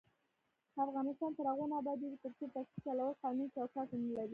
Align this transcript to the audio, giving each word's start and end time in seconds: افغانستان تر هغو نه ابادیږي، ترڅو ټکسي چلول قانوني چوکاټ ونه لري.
افغانستان 0.85 1.31
تر 1.37 1.45
هغو 1.51 1.65
نه 1.71 1.75
ابادیږي، 1.81 2.17
ترڅو 2.23 2.45
ټکسي 2.53 2.77
چلول 2.85 3.11
قانوني 3.21 3.45
چوکاټ 3.55 3.87
ونه 3.91 4.09
لري. 4.17 4.29